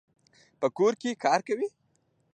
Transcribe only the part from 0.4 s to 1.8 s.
په کور کي کار کوي.